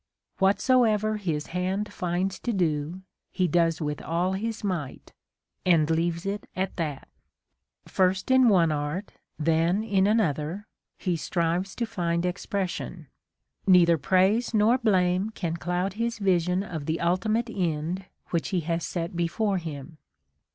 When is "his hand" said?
1.17-1.93